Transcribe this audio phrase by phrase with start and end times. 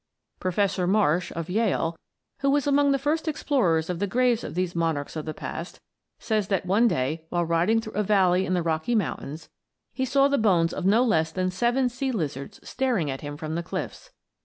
[0.39, 1.95] Professor Marsh, of Yale,
[2.39, 5.79] who was among the first explorers of the graves of these monarchs of the past,
[6.17, 9.47] says that one day, while riding through a valley in the Rocky Mountains,
[9.93, 13.53] he saw the bones of no less than seven sea lizards staring at him from
[13.53, 14.09] the cliffs.